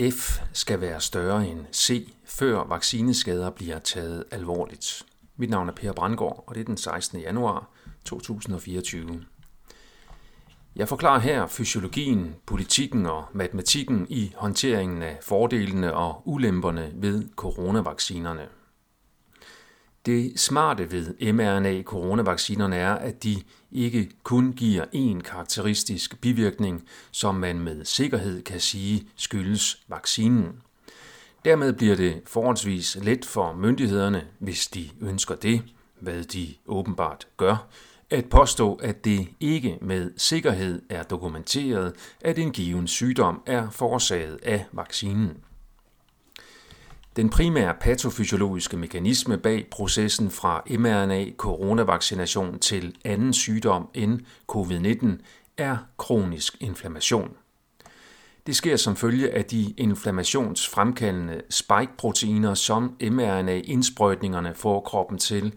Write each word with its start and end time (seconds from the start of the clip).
F 0.00 0.40
skal 0.52 0.80
være 0.80 1.00
større 1.00 1.46
end 1.46 1.66
C, 1.72 2.12
før 2.24 2.64
vaccineskader 2.64 3.50
bliver 3.50 3.78
taget 3.78 4.24
alvorligt. 4.30 5.02
Mit 5.36 5.50
navn 5.50 5.68
er 5.68 5.72
Per 5.72 5.92
Brandgaard, 5.92 6.44
og 6.46 6.54
det 6.54 6.60
er 6.60 6.64
den 6.64 6.76
16. 6.76 7.20
januar 7.20 7.70
2024. 8.04 9.24
Jeg 10.76 10.88
forklarer 10.88 11.18
her 11.18 11.46
fysiologien, 11.46 12.34
politikken 12.46 13.06
og 13.06 13.24
matematikken 13.32 14.06
i 14.10 14.32
håndteringen 14.36 15.02
af 15.02 15.18
fordelene 15.22 15.94
og 15.94 16.22
ulemperne 16.24 16.92
ved 16.94 17.28
coronavaccinerne. 17.36 18.48
Det 20.06 20.40
smarte 20.40 20.92
ved 20.92 21.32
mRNA-coronavaccinerne 21.32 22.76
er, 22.76 22.92
at 22.94 23.22
de 23.22 23.42
ikke 23.72 24.10
kun 24.22 24.52
giver 24.52 24.84
én 24.84 25.20
karakteristisk 25.20 26.20
bivirkning, 26.20 26.84
som 27.10 27.34
man 27.34 27.58
med 27.58 27.84
sikkerhed 27.84 28.42
kan 28.42 28.60
sige 28.60 29.08
skyldes 29.16 29.84
vaccinen. 29.88 30.52
Dermed 31.44 31.72
bliver 31.72 31.96
det 31.96 32.22
forholdsvis 32.26 32.98
let 33.02 33.24
for 33.24 33.52
myndighederne, 33.52 34.26
hvis 34.38 34.66
de 34.66 34.90
ønsker 35.00 35.34
det, 35.34 35.62
hvad 36.00 36.24
de 36.24 36.54
åbenbart 36.66 37.26
gør, 37.36 37.68
at 38.10 38.24
påstå, 38.24 38.74
at 38.74 39.04
det 39.04 39.28
ikke 39.40 39.78
med 39.80 40.10
sikkerhed 40.16 40.82
er 40.88 41.02
dokumenteret, 41.02 41.92
at 42.20 42.38
en 42.38 42.52
given 42.52 42.86
sygdom 42.86 43.42
er 43.46 43.70
forårsaget 43.70 44.38
af 44.42 44.66
vaccinen. 44.72 45.36
Den 47.16 47.30
primære 47.30 47.74
patofysiologiske 47.80 48.76
mekanisme 48.76 49.38
bag 49.38 49.66
processen 49.70 50.30
fra 50.30 50.62
mRNA-coronavaccination 50.70 52.58
til 52.58 52.96
anden 53.04 53.32
sygdom 53.32 53.88
end 53.94 54.20
covid-19 54.52 55.06
er 55.56 55.76
kronisk 55.96 56.56
inflammation. 56.60 57.30
Det 58.46 58.56
sker 58.56 58.76
som 58.76 58.96
følge 58.96 59.30
af 59.30 59.44
de 59.44 59.74
inflammationsfremkaldende 59.76 61.42
spike-proteiner, 61.50 62.54
som 62.54 62.96
mRNA-indsprøjtningerne 63.00 64.54
får 64.54 64.80
kroppen 64.80 65.18
til 65.18 65.54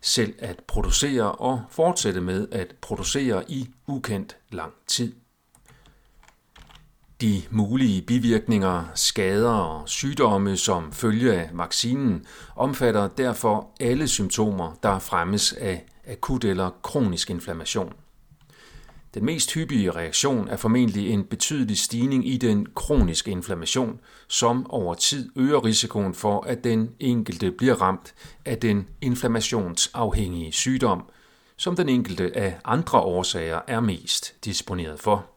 selv 0.00 0.34
at 0.38 0.60
producere 0.66 1.32
og 1.32 1.62
fortsætte 1.70 2.20
med 2.20 2.48
at 2.52 2.74
producere 2.80 3.50
i 3.50 3.68
ukendt 3.86 4.36
lang 4.50 4.72
tid. 4.86 5.14
De 7.20 7.42
mulige 7.50 8.02
bivirkninger, 8.02 8.84
skader 8.94 9.50
og 9.50 9.88
sygdomme 9.88 10.56
som 10.56 10.92
følge 10.92 11.32
af 11.32 11.50
vaccinen 11.52 12.26
omfatter 12.56 13.08
derfor 13.08 13.70
alle 13.80 14.08
symptomer, 14.08 14.78
der 14.82 14.98
fremmes 14.98 15.52
af 15.52 15.84
akut 16.06 16.44
eller 16.44 16.70
kronisk 16.82 17.30
inflammation. 17.30 17.92
Den 19.14 19.24
mest 19.24 19.54
hyppige 19.54 19.90
reaktion 19.90 20.48
er 20.48 20.56
formentlig 20.56 21.10
en 21.10 21.24
betydelig 21.24 21.78
stigning 21.78 22.28
i 22.28 22.36
den 22.36 22.66
kroniske 22.74 23.30
inflammation, 23.30 24.00
som 24.28 24.70
over 24.70 24.94
tid 24.94 25.30
øger 25.36 25.64
risikoen 25.64 26.14
for, 26.14 26.40
at 26.40 26.64
den 26.64 26.90
enkelte 27.00 27.50
bliver 27.50 27.74
ramt 27.74 28.14
af 28.44 28.58
den 28.58 28.88
inflammationsafhængige 29.00 30.52
sygdom, 30.52 31.02
som 31.56 31.76
den 31.76 31.88
enkelte 31.88 32.36
af 32.36 32.58
andre 32.64 32.98
årsager 33.00 33.60
er 33.66 33.80
mest 33.80 34.44
disponeret 34.44 35.00
for. 35.00 35.35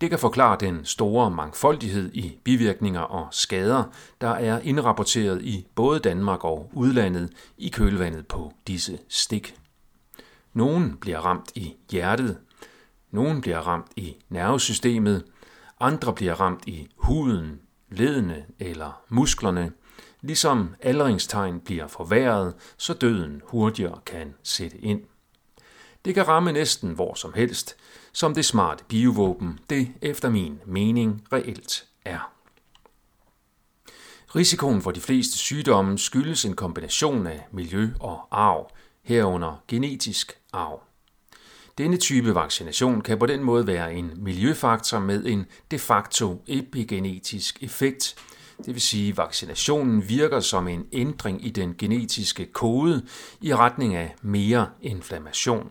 Det 0.00 0.10
kan 0.10 0.18
forklare 0.18 0.56
den 0.60 0.84
store 0.84 1.30
mangfoldighed 1.30 2.10
i 2.14 2.38
bivirkninger 2.44 3.00
og 3.00 3.28
skader, 3.30 3.84
der 4.20 4.28
er 4.28 4.60
indrapporteret 4.60 5.42
i 5.42 5.66
både 5.74 6.00
Danmark 6.00 6.44
og 6.44 6.70
udlandet 6.72 7.32
i 7.58 7.68
kølvandet 7.68 8.26
på 8.26 8.52
disse 8.66 8.98
stik. 9.08 9.56
Nogen 10.52 10.96
bliver 11.00 11.18
ramt 11.18 11.52
i 11.54 11.74
hjertet, 11.90 12.38
nogen 13.10 13.40
bliver 13.40 13.58
ramt 13.58 13.92
i 13.96 14.16
nervesystemet, 14.28 15.24
andre 15.80 16.12
bliver 16.14 16.40
ramt 16.40 16.66
i 16.66 16.88
huden, 16.96 17.60
ledene 17.90 18.44
eller 18.58 19.02
musklerne, 19.08 19.72
ligesom 20.20 20.74
aldringstegn 20.80 21.60
bliver 21.60 21.86
forværret, 21.86 22.54
så 22.76 22.94
døden 22.94 23.42
hurtigere 23.44 23.98
kan 24.06 24.34
sætte 24.42 24.78
ind. 24.78 25.00
Det 26.04 26.14
kan 26.14 26.28
ramme 26.28 26.52
næsten 26.52 26.90
hvor 26.90 27.14
som 27.14 27.32
helst, 27.34 27.76
som 28.16 28.34
det 28.34 28.44
smarte 28.44 28.84
biovåben 28.88 29.58
det 29.70 29.88
efter 30.02 30.30
min 30.30 30.60
mening 30.66 31.24
reelt 31.32 31.86
er. 32.04 32.32
Risikoen 34.36 34.82
for 34.82 34.90
de 34.90 35.00
fleste 35.00 35.38
sygdomme 35.38 35.98
skyldes 35.98 36.44
en 36.44 36.56
kombination 36.56 37.26
af 37.26 37.46
miljø 37.52 37.88
og 38.00 38.28
arv, 38.30 38.70
herunder 39.02 39.62
genetisk 39.68 40.32
arv. 40.52 40.82
Denne 41.78 41.96
type 41.96 42.34
vaccination 42.34 43.00
kan 43.00 43.18
på 43.18 43.26
den 43.26 43.42
måde 43.42 43.66
være 43.66 43.94
en 43.94 44.12
miljøfaktor 44.16 44.98
med 44.98 45.24
en 45.26 45.46
de 45.70 45.78
facto 45.78 46.42
epigenetisk 46.46 47.62
effekt, 47.62 48.14
det 48.58 48.74
vil 48.74 48.80
sige, 48.80 49.08
at 49.08 49.16
vaccinationen 49.16 50.08
virker 50.08 50.40
som 50.40 50.68
en 50.68 50.86
ændring 50.92 51.46
i 51.46 51.50
den 51.50 51.74
genetiske 51.78 52.46
kode 52.46 53.06
i 53.40 53.54
retning 53.54 53.94
af 53.94 54.14
mere 54.22 54.68
inflammation. 54.82 55.70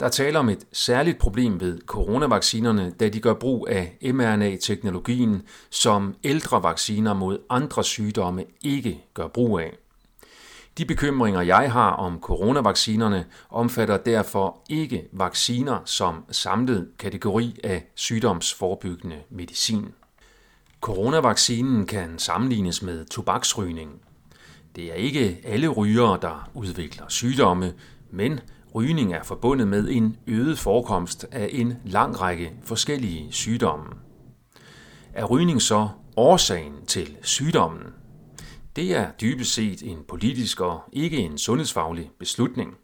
Der 0.00 0.06
er 0.06 0.10
tale 0.10 0.38
om 0.38 0.48
et 0.48 0.66
særligt 0.72 1.18
problem 1.18 1.60
ved 1.60 1.80
coronavaccinerne, 1.86 2.90
da 3.00 3.08
de 3.08 3.20
gør 3.20 3.34
brug 3.34 3.68
af 3.70 3.98
mRNA-teknologien, 4.14 5.42
som 5.70 6.14
ældre 6.24 6.62
vacciner 6.62 7.14
mod 7.14 7.38
andre 7.50 7.84
sygdomme 7.84 8.44
ikke 8.62 9.04
gør 9.14 9.28
brug 9.28 9.58
af. 9.58 9.76
De 10.78 10.84
bekymringer, 10.84 11.40
jeg 11.40 11.72
har 11.72 11.90
om 11.90 12.20
coronavaccinerne, 12.20 13.26
omfatter 13.50 13.96
derfor 13.96 14.58
ikke 14.70 15.08
vacciner 15.12 15.78
som 15.84 16.24
samlet 16.30 16.88
kategori 16.98 17.60
af 17.64 17.86
sygdomsforebyggende 17.94 19.16
medicin. 19.30 19.88
Coronavaccinen 20.80 21.86
kan 21.86 22.18
sammenlignes 22.18 22.82
med 22.82 23.04
tobaksrygning. 23.04 23.90
Det 24.76 24.90
er 24.90 24.94
ikke 24.94 25.40
alle 25.44 25.68
rygere, 25.68 26.18
der 26.22 26.50
udvikler 26.54 27.04
sygdomme, 27.08 27.74
men 28.10 28.40
rygning 28.76 29.14
er 29.14 29.22
forbundet 29.22 29.68
med 29.68 29.88
en 29.88 30.16
øget 30.26 30.58
forekomst 30.58 31.26
af 31.32 31.48
en 31.52 31.74
lang 31.84 32.20
række 32.20 32.52
forskellige 32.64 33.32
sygdomme. 33.32 33.86
Er 35.12 35.24
rygning 35.24 35.62
så 35.62 35.88
årsagen 36.16 36.86
til 36.86 37.16
sygdommen? 37.22 37.82
Det 38.76 38.96
er 38.96 39.10
dybest 39.20 39.54
set 39.54 39.82
en 39.82 39.98
politisk 40.08 40.60
og 40.60 40.80
ikke 40.92 41.16
en 41.16 41.38
sundhedsfaglig 41.38 42.10
beslutning. 42.18 42.74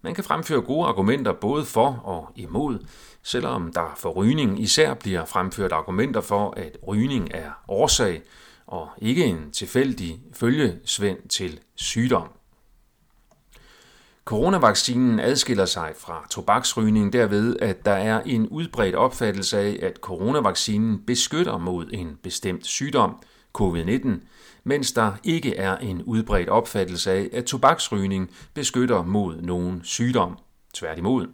Man 0.00 0.14
kan 0.14 0.24
fremføre 0.24 0.60
gode 0.60 0.86
argumenter 0.86 1.32
både 1.32 1.64
for 1.64 1.88
og 2.04 2.28
imod, 2.36 2.86
selvom 3.22 3.72
der 3.72 3.94
for 3.96 4.10
rygning 4.10 4.60
især 4.62 4.94
bliver 4.94 5.24
fremført 5.24 5.72
argumenter 5.72 6.20
for, 6.20 6.54
at 6.56 6.76
rygning 6.88 7.28
er 7.34 7.50
årsag 7.68 8.22
og 8.66 8.88
ikke 8.98 9.24
en 9.24 9.50
tilfældig 9.50 10.20
følgesvend 10.32 11.28
til 11.28 11.60
sygdom. 11.74 12.41
Coronavaccinen 14.24 15.20
adskiller 15.20 15.64
sig 15.64 15.92
fra 15.98 16.26
tobaksrygning 16.30 17.12
derved, 17.12 17.56
at 17.60 17.84
der 17.84 17.92
er 17.92 18.22
en 18.26 18.48
udbredt 18.48 18.94
opfattelse 18.94 19.58
af, 19.58 19.78
at 19.82 19.96
coronavaccinen 19.96 20.98
beskytter 21.06 21.58
mod 21.58 21.86
en 21.92 22.18
bestemt 22.22 22.66
sygdom, 22.66 23.22
covid-19, 23.58 24.08
mens 24.64 24.92
der 24.92 25.12
ikke 25.24 25.56
er 25.56 25.76
en 25.76 26.02
udbredt 26.02 26.48
opfattelse 26.48 27.12
af, 27.12 27.28
at 27.32 27.44
tobaksrygning 27.44 28.30
beskytter 28.54 29.02
mod 29.02 29.36
nogen 29.36 29.80
sygdom. 29.84 30.38
Tværtimod. 30.74 31.26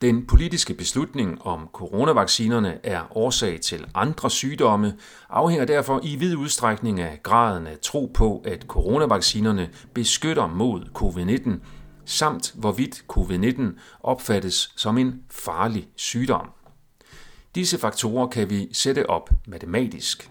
Den 0.00 0.26
politiske 0.26 0.74
beslutning 0.74 1.42
om 1.42 1.68
coronavaccinerne 1.72 2.86
er 2.86 3.16
årsag 3.16 3.60
til 3.60 3.86
andre 3.94 4.30
sygdomme, 4.30 4.94
afhænger 5.30 5.64
derfor 5.64 6.00
i 6.02 6.16
vid 6.16 6.36
udstrækning 6.36 7.00
af 7.00 7.20
graden 7.22 7.66
af 7.66 7.78
tro 7.82 8.10
på, 8.14 8.42
at 8.44 8.64
coronavaccinerne 8.68 9.70
beskytter 9.94 10.46
mod 10.46 10.80
covid-19, 10.98 11.50
samt 12.08 12.54
hvorvidt 12.54 13.04
covid-19 13.12 13.62
opfattes 14.00 14.72
som 14.76 14.98
en 14.98 15.22
farlig 15.30 15.88
sygdom. 15.96 16.50
Disse 17.54 17.78
faktorer 17.78 18.26
kan 18.26 18.50
vi 18.50 18.68
sætte 18.72 19.10
op 19.10 19.30
matematisk. 19.46 20.30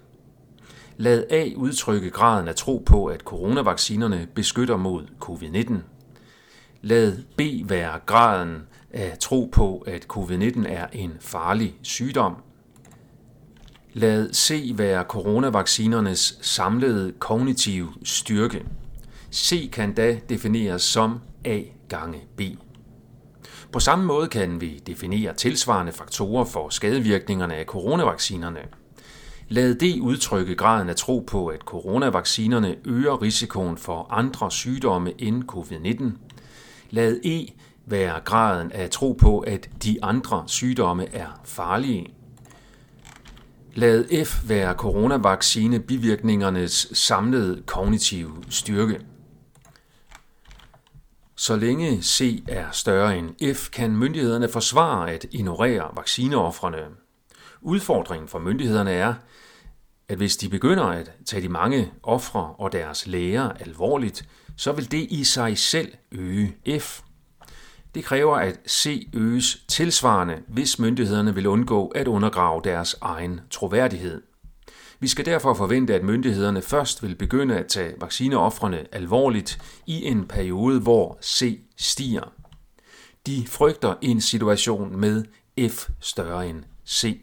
Lad 0.97 1.23
A 1.29 1.49
udtrykke 1.55 2.09
graden 2.09 2.47
af 2.47 2.55
tro 2.55 2.83
på, 2.85 3.05
at 3.05 3.21
coronavaccinerne 3.21 4.27
beskytter 4.35 4.77
mod 4.77 5.07
covid-19. 5.23 5.73
Lad 6.81 7.17
B 7.37 7.69
være 7.69 7.99
graden 8.05 8.61
af 8.91 9.17
tro 9.19 9.49
på, 9.51 9.77
at 9.77 10.05
covid-19 10.13 10.67
er 10.67 10.87
en 10.93 11.13
farlig 11.19 11.75
sygdom. 11.81 12.35
Lad 13.93 14.33
C 14.33 14.71
være 14.75 15.03
coronavaccinernes 15.03 16.39
samlede 16.41 17.13
kognitive 17.19 17.93
styrke. 18.03 18.65
C 19.31 19.71
kan 19.71 19.93
da 19.93 20.19
defineres 20.29 20.81
som 20.81 21.19
A 21.47 21.61
gange 21.89 22.19
B. 22.37 22.41
På 23.71 23.79
samme 23.79 24.05
måde 24.05 24.27
kan 24.27 24.61
vi 24.61 24.81
definere 24.87 25.33
tilsvarende 25.33 25.91
faktorer 25.91 26.45
for 26.45 26.69
skadevirkningerne 26.69 27.55
af 27.55 27.65
coronavaccinerne. 27.65 28.59
Lad 29.49 29.75
det 29.75 29.99
udtrykke 29.99 30.55
graden 30.55 30.89
af 30.89 30.95
tro 30.95 31.19
på, 31.27 31.47
at 31.47 31.59
coronavaccinerne 31.61 32.75
øger 32.85 33.21
risikoen 33.21 33.77
for 33.77 34.07
andre 34.09 34.51
sygdomme 34.51 35.21
end 35.21 35.43
covid-19. 35.51 36.03
Lad 36.89 37.19
E 37.25 37.45
være 37.85 38.19
graden 38.25 38.71
af 38.71 38.89
tro 38.89 39.13
på, 39.13 39.39
at 39.39 39.69
de 39.83 40.03
andre 40.03 40.43
sygdomme 40.47 41.15
er 41.15 41.41
farlige. 41.43 42.07
Lad 43.73 44.25
F 44.25 44.49
være 44.49 44.73
coronavaccine 44.73 45.79
bivirkningernes 45.79 46.89
samlede 46.93 47.63
kognitive 47.65 48.31
styrke. 48.49 48.99
Så 51.39 51.55
længe 51.55 52.01
C 52.03 52.43
er 52.47 52.71
større 52.71 53.17
end 53.17 53.55
F, 53.55 53.69
kan 53.69 53.97
myndighederne 53.97 54.49
forsvare 54.49 55.11
at 55.11 55.25
ignorere 55.31 55.91
vaccineoffrene. 55.95 56.85
Udfordringen 57.61 58.27
for 58.27 58.39
myndighederne 58.39 58.91
er, 58.91 59.13
at 60.09 60.17
hvis 60.17 60.37
de 60.37 60.49
begynder 60.49 60.83
at 60.83 61.11
tage 61.25 61.41
de 61.41 61.49
mange 61.49 61.93
ofre 62.03 62.53
og 62.57 62.71
deres 62.71 63.07
læger 63.07 63.49
alvorligt, 63.49 64.29
så 64.57 64.71
vil 64.71 64.91
det 64.91 65.07
i 65.09 65.23
sig 65.23 65.57
selv 65.57 65.93
øge 66.11 66.79
F. 66.79 67.01
Det 67.95 68.03
kræver, 68.05 68.37
at 68.37 68.59
C 68.69 69.09
øges 69.13 69.57
tilsvarende, 69.67 70.41
hvis 70.47 70.79
myndighederne 70.79 71.35
vil 71.35 71.47
undgå 71.47 71.87
at 71.87 72.07
undergrave 72.07 72.61
deres 72.63 72.95
egen 73.01 73.41
troværdighed. 73.49 74.21
Vi 74.99 75.07
skal 75.07 75.25
derfor 75.25 75.53
forvente, 75.53 75.95
at 75.95 76.03
myndighederne 76.03 76.61
først 76.61 77.03
vil 77.03 77.15
begynde 77.15 77.57
at 77.57 77.67
tage 77.67 77.93
vaccineoffrene 78.01 78.85
alvorligt 78.91 79.59
i 79.85 80.03
en 80.03 80.27
periode, 80.27 80.79
hvor 80.79 81.17
C 81.21 81.59
stiger. 81.77 82.33
De 83.27 83.47
frygter 83.47 83.95
en 84.01 84.21
situation 84.21 84.99
med 84.99 85.25
F 85.69 85.89
større 85.99 86.49
end 86.49 86.63
C. 86.87 87.21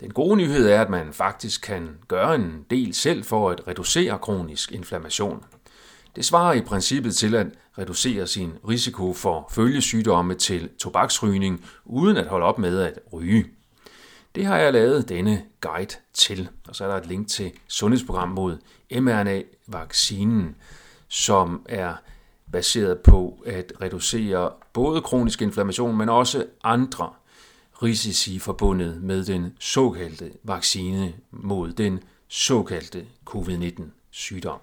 Den 0.00 0.10
gode 0.10 0.36
nyhed 0.36 0.68
er, 0.68 0.80
at 0.80 0.90
man 0.90 1.12
faktisk 1.12 1.62
kan 1.62 1.88
gøre 2.08 2.34
en 2.34 2.66
del 2.70 2.94
selv 2.94 3.24
for 3.24 3.50
at 3.50 3.68
reducere 3.68 4.18
kronisk 4.18 4.72
inflammation. 4.72 5.44
Det 6.16 6.24
svarer 6.24 6.52
i 6.52 6.60
princippet 6.60 7.16
til 7.16 7.34
at 7.34 7.46
reducere 7.78 8.26
sin 8.26 8.52
risiko 8.68 9.12
for 9.12 9.48
følgesygdomme 9.52 10.34
til 10.34 10.68
tobaksrygning 10.78 11.64
uden 11.84 12.16
at 12.16 12.26
holde 12.26 12.46
op 12.46 12.58
med 12.58 12.80
at 12.80 12.98
ryge. 13.12 13.46
Det 14.34 14.46
har 14.46 14.56
jeg 14.58 14.72
lavet 14.72 15.08
denne 15.08 15.44
guide 15.60 15.94
til, 16.12 16.48
og 16.68 16.76
så 16.76 16.84
er 16.84 16.88
der 16.88 16.96
et 16.96 17.06
link 17.06 17.28
til 17.28 17.52
sundhedsprogram 17.68 18.28
mod 18.28 18.58
mRNA-vaccinen, 18.92 20.56
som 21.08 21.66
er 21.68 21.94
baseret 22.52 22.98
på 22.98 23.42
at 23.46 23.72
reducere 23.80 24.52
både 24.72 25.02
kronisk 25.02 25.42
inflammation, 25.42 25.96
men 25.96 26.08
også 26.08 26.46
andre 26.64 27.12
risici 27.82 28.38
forbundet 28.38 29.02
med 29.02 29.24
den 29.24 29.56
såkaldte 29.60 30.32
vaccine 30.42 31.12
mod 31.30 31.72
den 31.72 32.00
såkaldte 32.28 33.06
covid-19 33.30 33.82
sygdom. 34.10 34.60